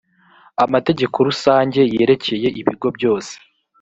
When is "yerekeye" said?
1.95-2.47